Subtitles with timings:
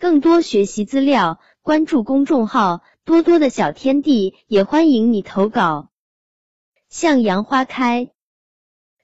[0.00, 5.90] 更多学习资料，关注公众号“多多的小天地”，也欢迎你投稿。
[6.88, 8.10] 向阳花开，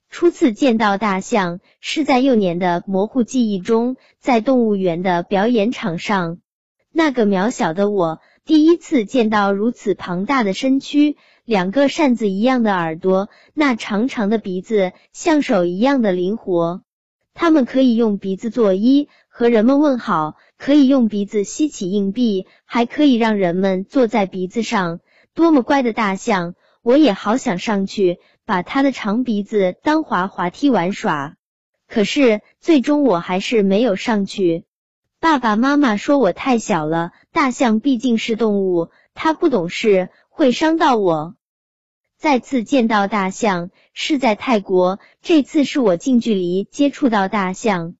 [0.08, 6.38] 初次见到大象是在幼年的模糊记忆中，在动物园的表演场上。
[6.90, 16.85] 那个渺小的我，第一次见到如此庞大的身躯，两个扇子一样的耳朵，那长长的鼻子像手一样的灵活。
[17.38, 25.00] 它们可以用鼻子作揖，和人们问好；可以用鼻子吸起硬币，还可以让人们坐在鼻子上。
[25.34, 26.54] 多么乖的大象！
[26.80, 31.36] 我也好想上去，把它的长鼻子当滑滑梯玩耍。
[31.86, 34.64] 可是最终我还是没有上去。
[35.20, 41.35] 爸爸妈妈说我太小了，大象毕竟是动物，它不懂事，会伤到我。
[42.18, 47.94] 再次见到大象是在泰国，这次是我近距离接触到大象。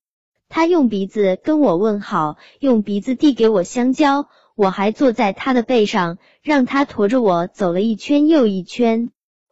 [0.48, 4.28] 它用鼻子跟我问好，用鼻子递给我香蕉。
[4.54, 9.10] 我还坐在它的背上，让它驮着我走了一圈又一圈。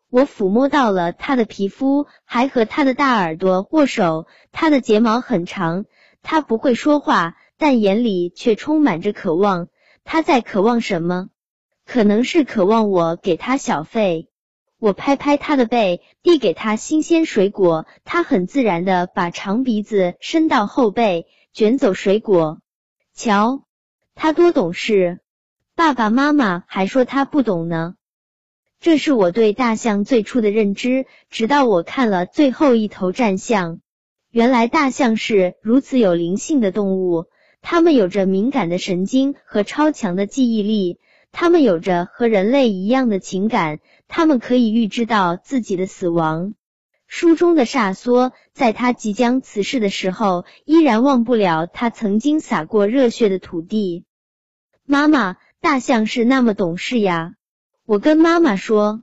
[0.08, 4.26] 我抚摸到了它的皮肤，还和它的大耳朵握手。
[4.50, 5.84] 它的睫毛很长，
[6.22, 9.68] 它不会说话，但眼里却充满着渴望。
[10.04, 11.28] 它在渴望什么？
[11.84, 14.30] 可能是渴望我给它小费。
[14.84, 17.86] 我拍拍他的背，递给他新鲜水果。
[18.04, 22.60] 他很自然的把长鼻子伸到后背，卷走水果。
[23.14, 23.64] 瞧，
[24.14, 25.20] 他多懂事！
[25.74, 27.94] 爸爸妈妈还说他不懂呢。
[28.78, 33.80] 这是我对大象最初的认知，直到我看了最后一头战象。
[34.30, 37.24] 原来大象是如此有灵性的动物，
[37.62, 40.98] 它们有着敏感的神经和超强的记忆力，
[41.34, 43.80] 他们有着和人类一样的情感。
[44.06, 46.54] 他们可以预知到自己的死亡。
[47.06, 54.04] 书中的萨梭在他即将辞世的时候，依然忘不了他曾经洒过热血的土地。
[54.84, 57.32] 妈妈，大象是那么懂事呀！
[57.86, 59.02] 我跟妈妈说。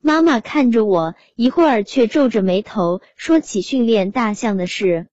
[0.00, 5.06] 妈妈看着我，一会儿却皱着眉头说起训练大象的事。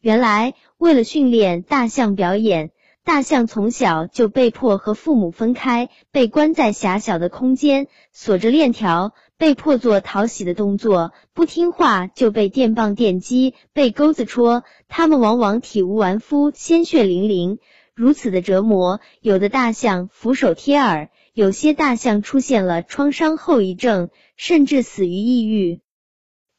[0.00, 2.70] 原来，为了训练大象表演。
[3.04, 14.64] 大象从小就被迫和父母分开，被关在狭小的空间，锁着链条，被迫做讨喜的动作，不听话就被电棒电击，被钩子戳。
[14.88, 17.58] 他们往往体无完肤，鲜血淋淋。
[17.94, 25.82] 如此的折磨，有的大象俯首贴耳，有些大象出现了创伤后遗症，甚至死于抑郁。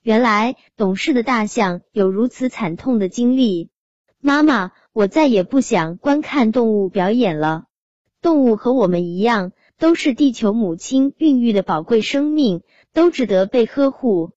[0.04, 3.72] 原来，懂事的大象有如此惨痛的经历。
[4.26, 4.72] 妈妈。
[4.92, 7.66] 我再也不想观看动物表演了。
[8.22, 12.62] 动物和我们一样，都是地球母亲孕育的宝贵生命，
[12.94, 14.32] 都值得被呵护。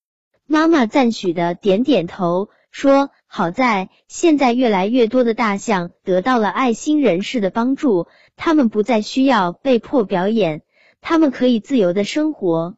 [0.48, 10.62] 妈妈赞许的点点头，说：“好在现在越来越多的大象得到了爱心人士的帮助，他们不再需要被迫表演，
[11.00, 12.75] 他们可以自由的生活。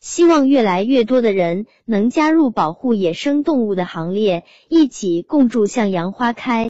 [0.00, 6.68] 希望越来越多的人能加入保护野生动物的行列，一起共筑向阳花开。”